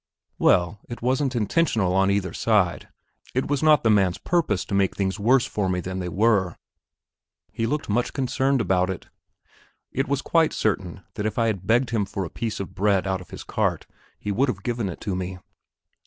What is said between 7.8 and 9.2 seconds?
much concerned about it.